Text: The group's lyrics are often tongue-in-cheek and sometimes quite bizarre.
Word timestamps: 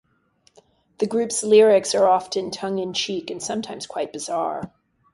The 0.97 1.05
group's 1.05 1.43
lyrics 1.43 1.93
are 1.93 2.07
often 2.07 2.49
tongue-in-cheek 2.49 3.29
and 3.29 3.39
sometimes 3.39 3.85
quite 3.85 4.11
bizarre. 4.11 4.71